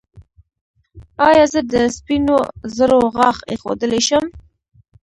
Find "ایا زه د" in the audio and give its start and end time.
1.27-1.73